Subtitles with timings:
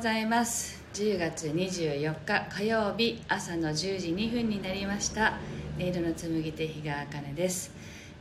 [0.00, 0.82] ございます。
[0.94, 5.34] 10月24日火曜日朝の10時2分になりました。
[5.78, 7.70] 音色の紡手日川茜です。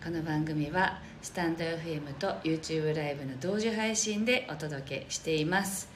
[0.04, 5.88] この番組はスタンド FM と YouTube ライブの同時配信でお届けしています。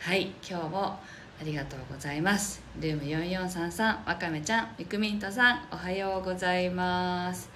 [0.00, 1.00] はい今日もあ
[1.42, 2.62] りがとうございます。
[2.78, 7.48] ルーム4433わかめちゃんみくみんとさんおはようございます。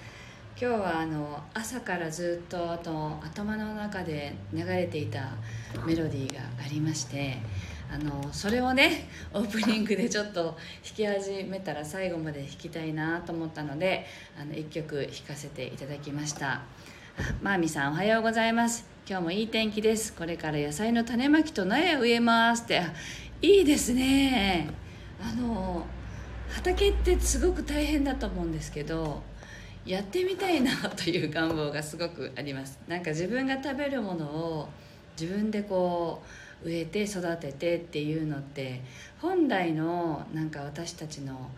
[0.59, 2.91] 今日はあの朝からずっとあと
[3.23, 5.35] 頭の中で流れていた
[5.85, 7.37] メロディーがありまして
[7.93, 10.57] あのそれをね オープニングでちょっと弾
[10.95, 16.63] き始めたら最後まで弾きたいなと思ったのであの1曲弾かせていただきました。
[17.43, 18.87] マーミさんおはようございます。
[19.07, 20.11] 今日もいい天気です。
[20.13, 22.81] これから野菜の種まきと苗を植えますって。
[23.43, 24.69] いいですね。
[25.21, 25.85] あの
[26.49, 29.21] 畑ってすごく大変だと思うんですけど
[29.87, 32.77] やってみたいなという願望がすごくあります。
[32.87, 34.69] なんか自分が食べるものを
[35.19, 36.21] 自分でこ
[36.63, 38.81] う植えて育ててっていうのって
[39.21, 41.51] 本来のなんか私たちの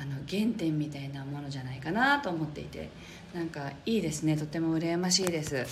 [0.00, 2.88] あの原点みたいなものじゃないかなと思っていて
[3.34, 4.36] なんかいいですね。
[4.36, 5.66] とても羨ましいです。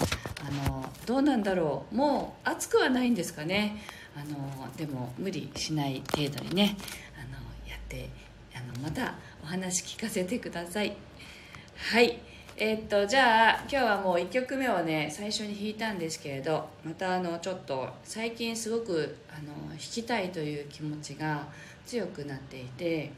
[0.44, 1.94] あのどうなんだろう。
[1.94, 3.82] もう暑くはないんですかね。
[4.16, 6.76] あのでも無理しない程度にね
[7.16, 7.38] あの
[7.68, 8.08] やって
[8.54, 10.96] あのまたお話聞かせてください。
[11.76, 12.18] はい。
[12.56, 21.46] えー、っとじゃあ今日はもう1曲目をね最初に弾いたんですけれどまたあのちょっと最近すごくあの弾きたいという気持ちが
[21.84, 23.12] 強くなっていて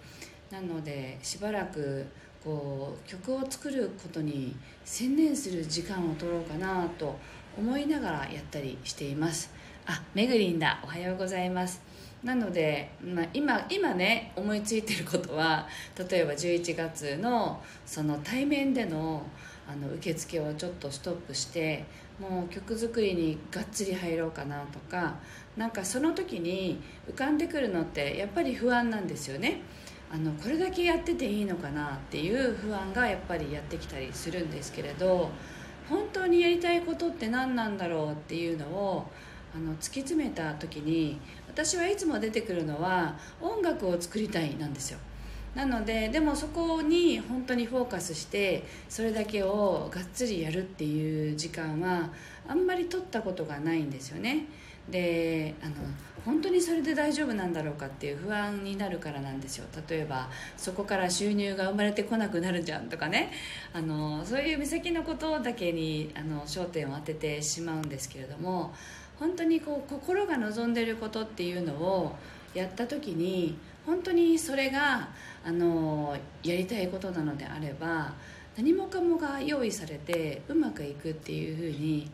[0.51, 2.05] なのでしばらく
[2.43, 7.17] こう曲を作ることに専念する時間を取ろうかなと
[7.57, 9.53] 思いながらやったりしています。
[9.87, 10.81] あめぐりんだ。
[10.83, 11.88] おはようございます。
[12.23, 15.67] なので、まあ、今今ね思いついてることは
[16.11, 19.23] 例えば11月のその対面での
[19.71, 21.85] あの受付をちょっとストップして
[22.19, 25.17] もう曲作りにがっつり入ろうかなとか
[25.59, 29.61] なんかその時に浮かんでくるのってやっぱり不安なんですよね。
[30.11, 35.29] あのこれだけやってていいのかなっていう不安がやっぱりやってきたりするんですけれど
[35.87, 39.07] 本当にやりたいことって何なんだろうっていうのを
[39.55, 41.21] あの突き詰めた時に
[41.59, 44.99] 私はいつも出てくるのは音楽を作りたいなんですよ。
[45.57, 52.11] なのででもそこに本当にフォーカスしてそれだけをがっつりやるっていう時間は
[52.47, 54.47] あんまり取ったことがないんですよね。
[54.89, 55.75] であの
[56.25, 59.67] 本当にそれで大丈夫なんだろうかっていう不安になるからなんですよ。
[59.89, 63.33] 例えばそこから収入が生まれてこなくなるじゃんとかね。
[63.73, 68.73] あのそういう目先のことだけにあの焦点を当ててしまうんですけれども
[69.19, 72.17] 本当にこう心が望んでることっていうのを
[72.55, 75.09] やった時に本当にそれが
[75.45, 78.13] あのやりたいことなのであれば
[78.57, 82.11] 何もかもが用意されてうまくいくっていうふうに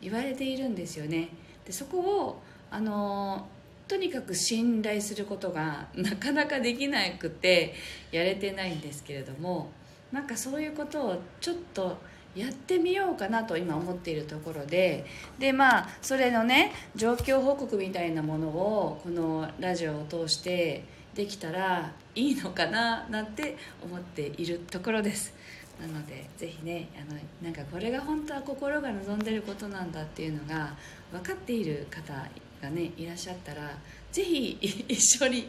[0.00, 1.28] 言われているんですよね。
[1.64, 3.48] でそこをあの
[3.88, 7.74] とにかく信頼することがなかなかできなくて
[8.12, 9.70] やれてないんですけれども
[10.12, 11.96] なんかそういうことをちょっと
[12.38, 15.04] やってみようかなと今思っているところで
[15.38, 25.34] でまあそれのね状況報告みたいなものをこのラジオを通してできたらいいのかななんて思っているところです。
[25.80, 30.74] なのでぜひねあのなんかこれが本当は心が望んでることなんだっていうのが
[31.12, 32.12] 分かっている方
[32.60, 33.70] がねいらっしゃったら
[34.10, 34.58] ぜひ
[34.88, 35.48] 一緒に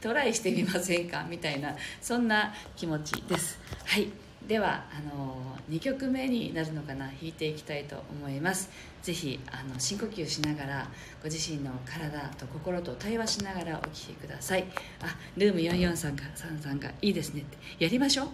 [0.00, 3.58] トライしてみませんかみたいなそんな気持ちです。
[3.84, 4.23] はい。
[4.46, 5.36] ではあの
[5.70, 8.68] 2曲目になるのかな弾いていきたいと思います。
[9.02, 10.88] ぜひあの深呼吸しながら
[11.22, 14.64] ご自身の体と心と対話しながらお聴きください。
[15.00, 17.56] あルーム44さんがさんさんがいいですねって。
[17.84, 18.28] やりましょう。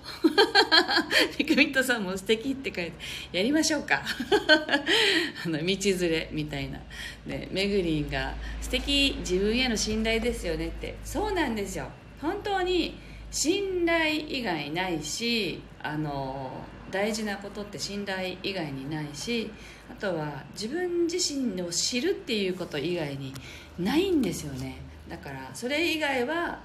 [1.38, 2.92] ピクミントさんも素敵って書いて
[3.32, 4.02] やりましょうか。
[5.46, 6.80] あの道連れみたいな。
[7.26, 10.96] ねめぐりんが素敵自分への信頼ですよねって。
[11.04, 11.88] そうなんですよ。
[12.20, 12.98] 本当に
[13.30, 16.50] 信頼以外ないしあの
[16.90, 19.50] 大事なことって信頼以外にないし
[19.90, 23.32] あとは自分自身を知るっていうこと以外に
[23.78, 24.76] ないんですよね。
[25.08, 26.60] だからそれ以外は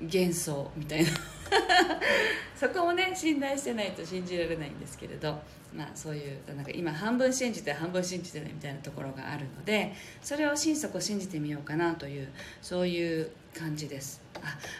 [0.00, 1.10] 幻想みたいな。
[2.56, 5.40] そこをね信頼してないと信じられないんですけれど
[5.74, 9.92] まあそういうなんか今半分信じて半分信じてないみたいなところがあるので
[10.22, 12.28] それを心底信じてみようかなという
[12.62, 14.22] そういう感じです。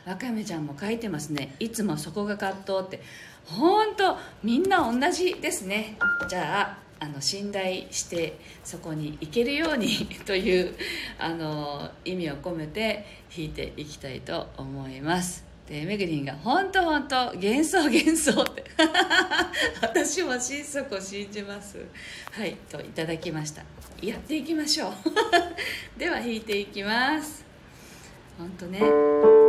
[0.06, 1.54] あわかめちゃんも書いてますね。
[1.58, 3.02] いつもそこが葛藤って。
[3.46, 5.96] 本当みんな同じですね。
[6.28, 10.74] じゃああの信頼してそこに行けるように という
[11.18, 15.44] あの意味を込めて弾いていきたいと思います。
[15.68, 18.64] でめぐりんが「本当本当幻想幻想」って。
[19.80, 21.78] 私も心底信じます。
[22.32, 23.62] はいといただきました。
[24.02, 24.92] やっていきましょう。
[25.98, 27.44] では弾いていきます。
[28.38, 29.43] 本当ね。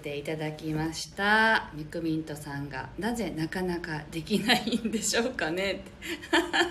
[0.00, 1.70] ていただきました。
[1.74, 5.82] ミクミントさんがなぜなかなかできないんでしょうかね。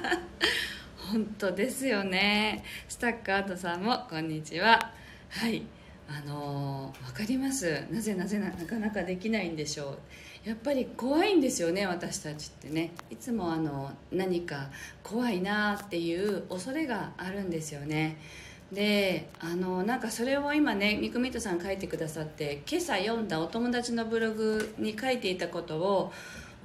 [0.97, 2.63] 本当ですよね。
[2.87, 4.93] スタッカートさんもこんにちは。
[5.29, 5.63] はい。
[6.07, 7.85] あのー、分かります。
[7.91, 10.49] なぜなぜなかなかできないんでしょう。
[10.49, 12.91] やっぱり怖いんですよね私たちってね。
[13.11, 14.69] いつもあの何か
[15.03, 18.17] 怖いなっていう恐れがあるんですよね。
[18.71, 26.13] であのなんかそれを今ねミクミトさん書いてくださって今朝読んだお友達のブログに書いていたことを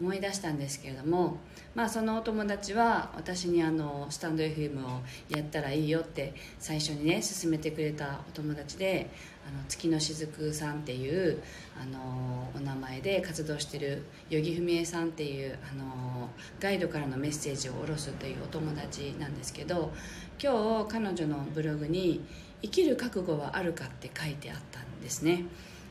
[0.00, 1.38] 思い出したんですけれども、
[1.74, 9.08] まあ、そのお友達は私にあのスタンド FM をやったらいいよって最初にね勧めてくれたお友達で
[9.46, 11.42] あの月のしずくさんっていう
[11.80, 16.28] あのお名前で活動してる与木文江さんっていうあの
[16.60, 19.92] ガイドからのメッセージを下ろすというお友達なんですけど
[20.42, 22.24] 今日彼女のブログに
[22.62, 25.44] 「生きる覚悟はあるか?」って書いてあったんですね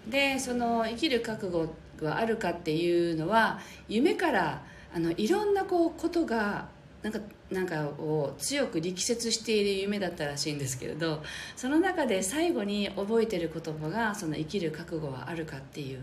[0.07, 4.63] でその生きる覚悟はあるかっていうのは夢から
[4.95, 6.67] あのいろんなこうことが
[7.03, 7.19] なんか
[7.51, 11.21] なんかを強く力説している夢だったらしいんですけれど
[11.55, 15.99] その中で最後に覚えてる言葉が「その生きる覚悟はあるか」っていう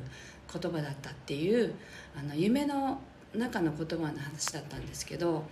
[0.53, 1.75] 言葉だったっていう
[2.17, 3.01] あの夢の
[3.35, 5.49] 中の言葉の話だったんですけど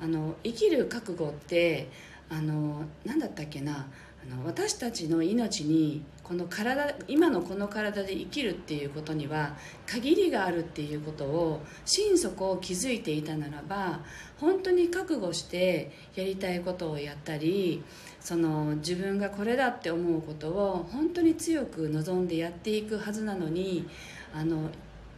[0.00, 1.88] あの生きる覚悟って
[2.28, 3.86] あの何だったっけな
[4.22, 14.00] あの私たちの命にこの体今のこの体で生きるっていうことには限りがあるっていうことを心底気づいていたならば
[14.38, 17.82] 本当に覚悟してやりたいことをやったり
[18.20, 23.88] その自分がこれだって思うことを本当に強く望んでやっていくはずなのに
[24.34, 24.70] あの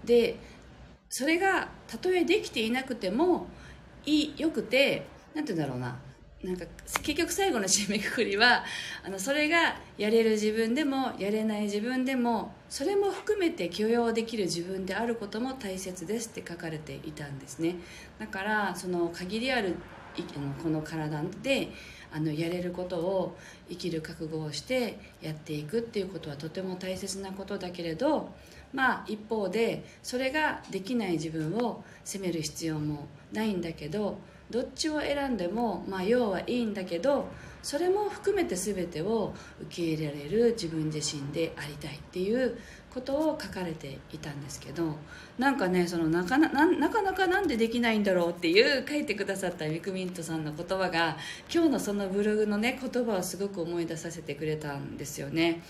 [0.05, 0.39] で
[1.11, 3.49] それがたとえできていなくても
[4.07, 6.12] いいよくて何て言うんだろうな。
[6.43, 6.65] なんか
[7.03, 8.65] 結局最後の締めくくりは
[9.05, 17.77] あのそれがやれる自分でもやれない自分でもそれも含めて許容できる自分であることも大切ですって書かれていたんですね。
[18.19, 19.77] だからその限りある
[20.63, 21.71] この体で
[22.13, 23.37] あのやれることを
[23.71, 28.31] 生きる覚悟をしてやっていくっていうことはとても大切なことだけれど
[28.75, 34.19] まあ一方でそれができない自分を責める必要もないんだけど
[34.53, 37.27] どっちを選んでも、まあ、要はいいんだけど
[37.63, 42.59] それも含めて全てを受け入れられる自分自身でありたいっていう
[42.93, 44.97] ことを書かれていたんですけど
[45.39, 51.17] なんかねそのなかななかなかなんでできないんだろうっていう書いてくださったミクミントさんの言葉が
[51.53, 55.63] 今日のそのブログのね言葉をすごく思い出させてくれたんですよね。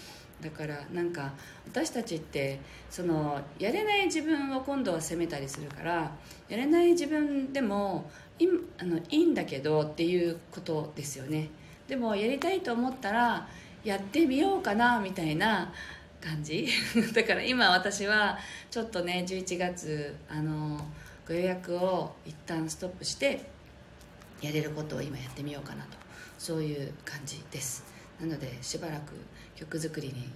[0.43, 1.33] だからなんか
[1.67, 6.11] 私たちってそのやれない自分を今度は責めたりするから
[6.49, 8.11] やれない自分でも
[8.45, 11.49] いあのいいんだけどっていうことですよね。
[11.89, 13.49] でもやりたいと思ったら
[13.85, 15.73] やってみようかなみたいな
[16.21, 16.69] 感じ。
[17.15, 18.39] だから今私は
[18.71, 20.81] ちょっとね11月あの
[21.27, 23.45] ご予約を一旦ストップして
[24.41, 26.03] やれることを今やってみようかなと。
[26.39, 27.85] そういう感じです。
[28.21, 29.13] なのでしばらく
[29.55, 30.29] 曲作りに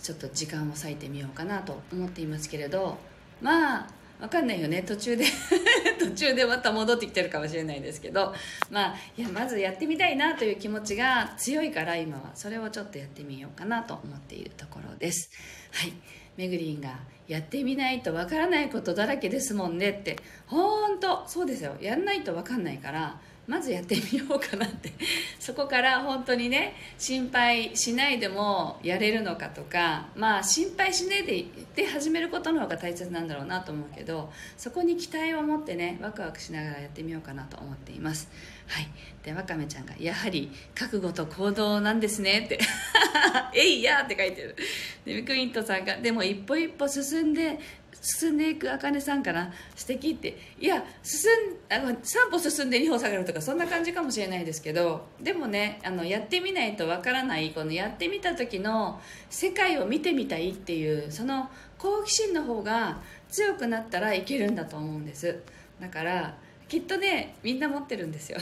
[0.00, 2.98] ちょっと時間を割いてみようかなと思っていますけれど。
[3.42, 3.88] まあ
[4.20, 4.82] 分かんないよね。
[4.82, 5.24] 途中で
[6.10, 8.34] 途中でまた戻ってきてるかもしれないですけど
[8.70, 15.30] まあいやまずやってみたいなという気持ちが強いから今はそれをちょっとやってみようかなと思っているところです。
[15.72, 15.92] はい。
[16.36, 21.76] めぐりんがやってみないとわからないことだらけですもんねって本当そうですよ。
[21.80, 24.92] やんないとわかんないからまずやってみようかなって。
[25.40, 38.28] そこから本当にね心配しないでもやれるのかとかまあ心配しないでで始めることの方が大切なんだろうなと思うけどそこに期待を持ってねワクワクしながらやってみようかなと思っています。
[38.66, 38.88] はい。
[39.22, 42.58] でわかめちゃんが「やはり覚悟と行動なんですね」って
[43.54, 44.56] 「えいや!」って書いてる。
[45.04, 47.58] でミクイントさんが「でも一歩一歩進んで
[48.00, 49.52] 進んでいくあかねさんかな。
[49.76, 50.36] 素敵って。
[50.58, 51.34] いや進ん
[51.68, 61.48] あの3歩進んで2歩下がるとかそんな感じかもしれないですけどでもねあのやってみないとわからないこのやってみた時の世界を見てみたいっていうその
[61.78, 65.38] 好奇心の方が強くなったらいけるんだと思うんです。
[65.80, 66.36] だから
[66.72, 68.38] きっとねみんな持ってるんですよ。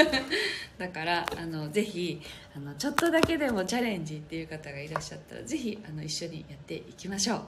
[0.78, 2.18] だからあのぜひ
[2.56, 7.36] あのちょっとだけでもチャレンジっていう方がいらっしゃったらぜひあの一緒にやっていきましょう。
[7.36, 7.46] はい。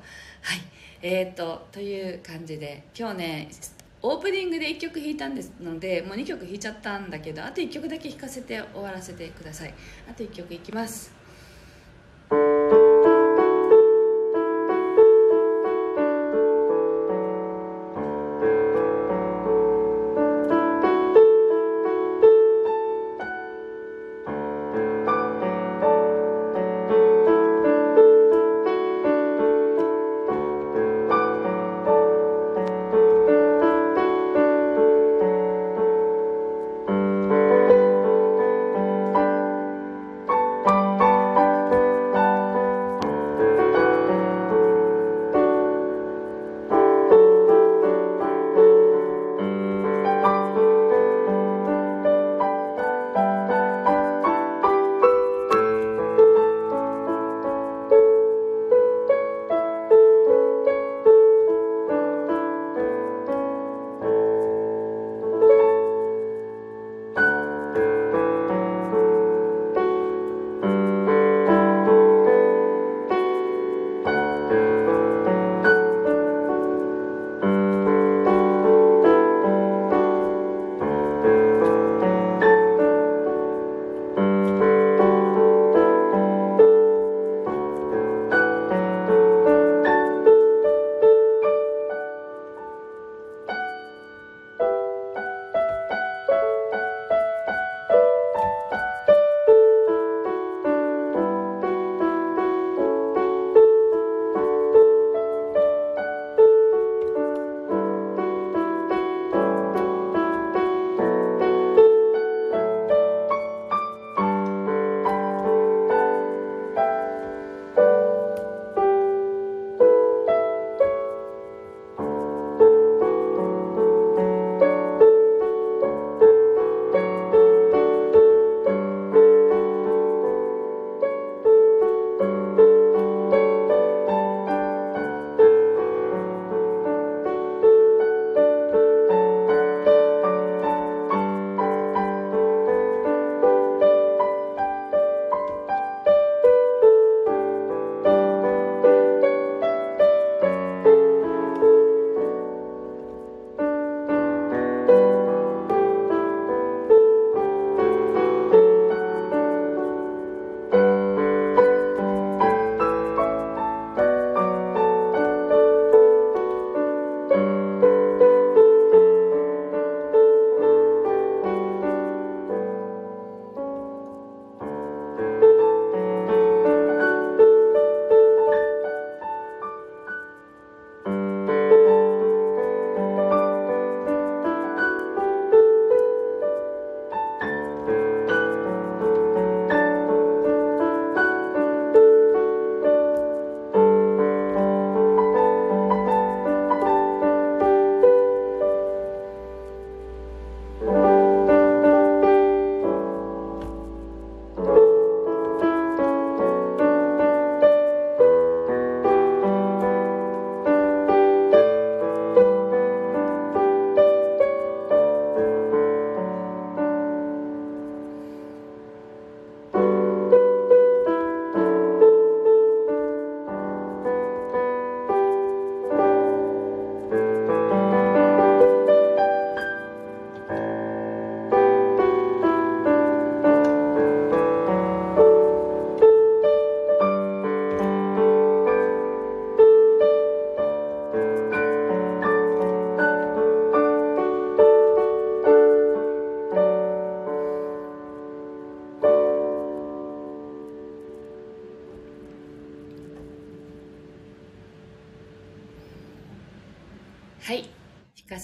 [1.00, 3.48] えーと、という感じで今日ね
[4.02, 9.72] オープニングで1曲弾いたんですのでもう2曲弾いちゃったんだけどあと1曲だけ弾かせて終わらせてください。
[10.06, 11.14] あと1曲いきます。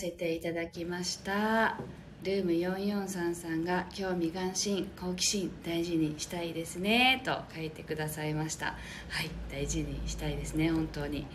[0.06, 1.76] せていただきました。
[2.22, 8.66] ルーム4433が興味関心好奇心大事にしたいですねと書いてくださいました。
[8.66, 11.26] はい大事にしたいですね本当に。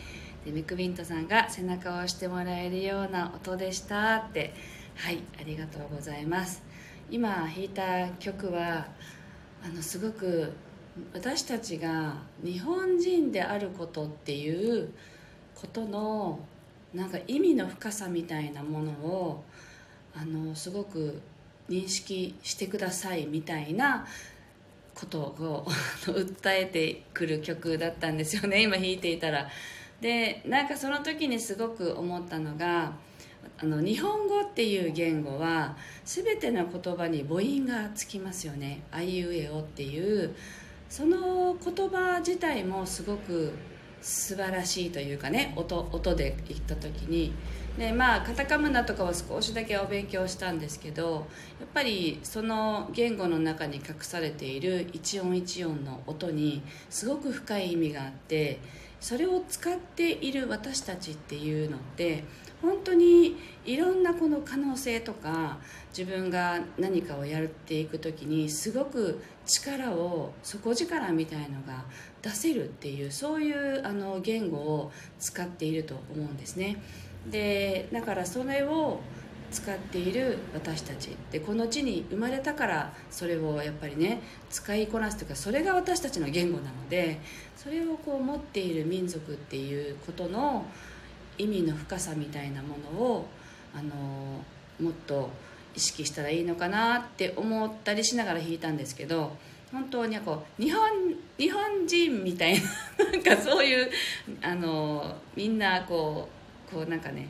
[0.45, 4.15] でミクビントさんが背中を押してもらえるような音でした。
[4.19, 4.53] って
[4.95, 6.63] はいありがとうございます。
[7.09, 8.87] 今弾いた曲は
[9.65, 10.53] あのすごく
[11.13, 14.93] 私たちが日本人であることっていう
[15.55, 16.39] ことの
[16.93, 19.43] なんか意味の深さみたいなものを
[20.13, 21.21] あのすごく
[21.69, 24.05] 認識してくださいみたいな
[24.93, 25.65] ことを
[26.03, 29.49] 訴えてくる曲だったんですよね 今弾いていたら。
[30.01, 32.93] でなんかその時にすごく思ったのが
[33.59, 40.35] あの日本語っていう言語は全ての言葉に母音がつきますよね「あいうえお」っていう。
[40.89, 43.53] その言葉自体もすごく
[44.01, 47.33] 素晴らしいというかね音音で言った時に。
[47.77, 58.59] でまあカタカムナとかは少しだけお勉強したんですけどやっぱりその言語の中に隠されている一音一音の音にすごく深い意味があって
[58.99, 62.25] それを使っている私たちっていうのって
[62.61, 65.57] 本当にいろんなこの可能性とか
[65.97, 71.83] 自分が何かをやっていく時にすごく力を底力みたいのが
[72.21, 76.77] 出せるっていうそういうあの言語を使っていると思うんですね。
[77.29, 78.99] でだからそれを
[79.51, 81.15] 使っている私たち。
[81.31, 87.19] でこの地に生まれたからそれをやっぱりね使いこなすというかそれが私たちの言語なので
[87.57, 90.65] それをこう持っている民族っていうことの
[91.37, 93.25] 意味の深さみたいなものを
[93.75, 93.91] あの
[94.79, 95.29] もっと
[95.75, 99.35] 意識したらいいのかなって思ったりしながら弾いたんですけど
[99.71, 100.89] 本当にこう日本
[101.37, 103.89] 日本人みたいな なんかそういう
[104.41, 106.27] あのみんなこ
[106.69, 107.27] うこうなんかね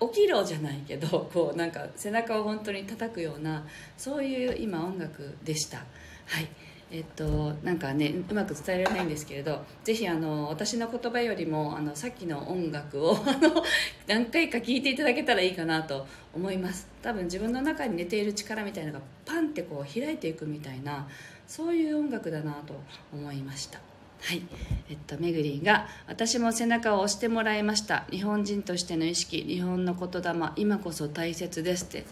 [0.00, 3.64] 起きろじゃないけどこうなんか背中を本当に叩くような
[3.96, 5.78] そういう今音楽でした。
[6.26, 6.48] はい。
[6.88, 13.64] えっと、なんかねうまく伝えられないんですけれどぜひあの私の言葉よりもあのさっきの音楽を あの
[14.06, 16.88] 何回か聴いていただけたらいいかなと思います。
[17.02, 21.08] 多分自分の中に寝ている力みたいなのがパンってこう開いていくみたいな
[21.46, 22.74] そういう音楽だなと
[23.12, 23.80] 思いました。
[24.20, 24.42] はい。
[24.88, 28.04] えっとめぐりんが「私も背中を押してもらいました。
[28.10, 32.04] 日本人としての意識日本の言霊今こそ大切です」って。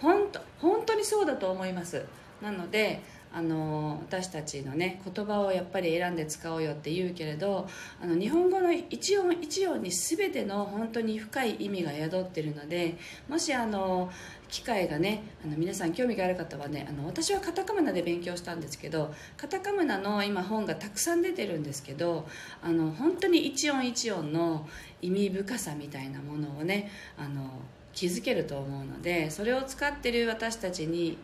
[0.00, 2.04] 本当本当にそうだと思います。
[2.42, 3.00] なので
[3.32, 7.68] あの私たちのね言葉をやっぱり選んで使おうよって言うけれど
[8.02, 12.96] あの日本語の一音一音に全ての本当に深い意味が宿ってるので
[13.28, 14.10] もしあの
[14.48, 22.26] 機会がねあの皆さん興味がある方はねあの私はカタカムナで勉強したんですけどカタカムナの今本がたくさん出てるんですけど
[22.62, 24.68] あの本当に一音一音の
[25.02, 27.48] 意味深さみたいなものをねあの
[27.92, 31.16] 気づけると思うのでそれを使ってる私たちに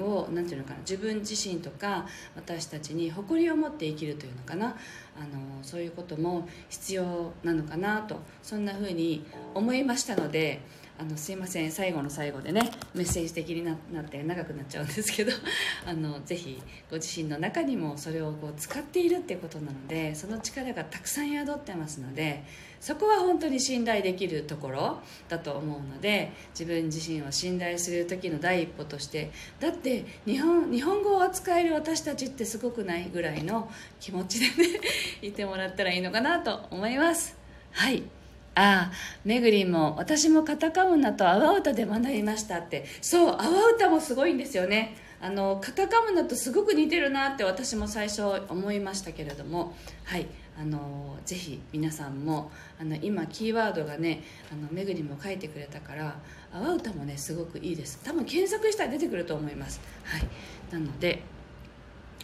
[0.00, 4.76] をなんていうのかな自分自身とか私たちに誇りを持って生きるというのかな。
[5.18, 10.60] あのそういうことも必要なのかなとそんなふうに思いましたので
[10.98, 11.70] あのすいません。
[11.70, 15.32] 最後の最後でねメッセージ的になって長くなっちゃうんですけど
[15.84, 22.44] あのぜひご自身の中にもそれをこう使っているっていうことなのでその力がたくさん宿ってますので
[22.80, 29.30] そこは本当に信頼できるところだと思うので自分自身を信頼する時の第一歩として
[29.60, 34.80] だって日本日本語を扱える私たちってすごくないぐらいの気持ちでね
[35.20, 37.36] いてもらったらいいのかなと思います。
[37.72, 38.15] はい。
[38.56, 38.92] ああ
[39.24, 42.86] めぐりも私もカタカムナと阿波歌で学びましたって。
[43.02, 44.96] そう阿波歌もすごいんですよね。
[45.20, 49.74] あのカタカムナとすごく似てるなって私も最初思いましたけれども。
[50.04, 50.26] はい。
[50.58, 56.18] あのぜひ皆さんもあの今キーワードがねあのめぐりも書いてくれたから
[56.50, 58.00] 阿波歌もねすごくいいです。
[58.02, 59.82] 多分検索したら出てくると思います。
[60.04, 60.26] はい。
[60.72, 61.22] なので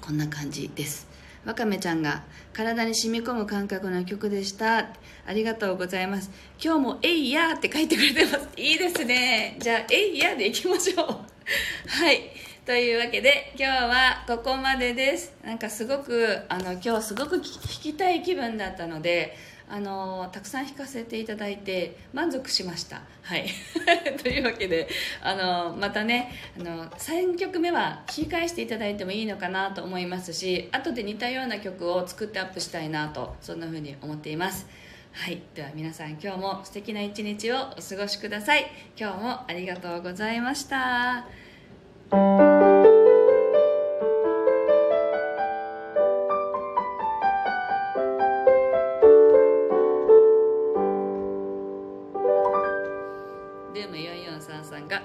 [0.00, 1.06] こんな感じです。
[1.44, 4.90] わかめちゃんが体に染み込む感覚の曲でした。
[5.26, 6.30] ありがとうございます。
[6.62, 8.48] 今日も「えいや」って書いてくれてます。
[8.56, 9.56] いいですね。
[9.58, 11.06] じゃあ「えいや」でいきましょう。
[11.88, 12.30] はい。
[12.64, 15.34] というわけで今日はここまでです。
[15.44, 19.36] なんかすごくあの今日すごく聞きたい気分だったので
[19.72, 23.00] あのたくさん弾かせていただいて満足しました。
[23.22, 23.46] はい。
[24.22, 24.86] というわけで
[25.22, 26.30] あのまたね
[26.60, 34.66] あの3曲目は弾き返していただいてもいいのかなと思いますし後で似たような曲を作ってアップしたいなとそんな風に思っています。
[35.12, 35.40] はい。
[35.54, 38.70] では皆さん今日も素敵な一日をお過ごしください。
[38.94, 41.26] 今日もありがとうございました。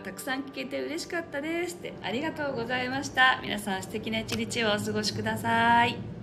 [0.08, 3.42] たくさん聞けて嬉しかったですってありがとうございました。
[3.44, 6.17] 皆さん素敵な一日をお過ごしください。